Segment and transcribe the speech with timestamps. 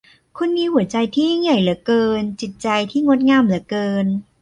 [0.37, 4.05] คุณมีหัวใจที่ยิ่งใหญ่เหลือเกิน จิตใจที่งดงามเหลือเกิน